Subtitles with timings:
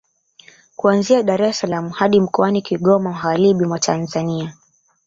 [0.75, 4.57] Kuanzia Dar es salaam hadi mkoani Kigoma magharibi mwa Tanzania